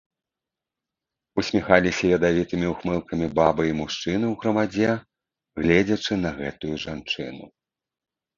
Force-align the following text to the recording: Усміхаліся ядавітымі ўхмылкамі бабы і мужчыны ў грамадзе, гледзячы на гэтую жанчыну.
Усміхаліся 1.41 2.05
ядавітымі 2.17 2.67
ўхмылкамі 2.73 3.27
бабы 3.41 3.67
і 3.67 3.77
мужчыны 3.83 4.25
ў 4.31 4.33
грамадзе, 4.45 4.89
гледзячы 5.61 6.13
на 6.25 6.31
гэтую 6.41 6.75
жанчыну. 6.87 7.45